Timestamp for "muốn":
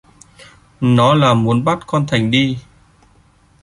1.33-1.63